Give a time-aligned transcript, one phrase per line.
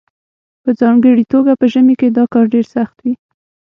[0.63, 3.13] په ځانګړې توګه په ژمي کې دا کار ډیر سخت وي